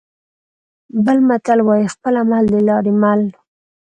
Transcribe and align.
بل 1.05 1.17
متل 1.27 1.59
وايي: 1.67 1.85
خپل 1.93 2.13
عمل 2.21 2.43
د 2.53 2.55
لارې 2.67 2.93
مل. 3.01 3.21